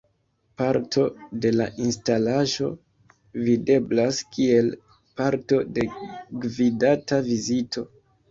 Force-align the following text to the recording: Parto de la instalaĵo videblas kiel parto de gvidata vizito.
Parto 0.59 1.01
de 1.41 1.49
la 1.55 1.65
instalaĵo 1.87 2.69
videblas 3.49 4.21
kiel 4.37 4.71
parto 5.21 5.61
de 5.79 5.85
gvidata 6.47 7.21
vizito. 7.31 7.85